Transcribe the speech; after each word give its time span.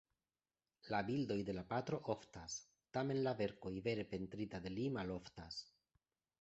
La 0.93 1.01
bildoj 1.09 1.37
de 1.49 1.55
la 1.57 1.65
patro 1.73 1.99
oftas, 2.15 2.57
tamen 2.99 3.21
la 3.29 3.35
verkoj 3.45 3.75
vere 3.91 4.09
pentrita 4.17 4.65
de 4.67 4.77
li 4.79 4.91
maloftas! 5.01 5.65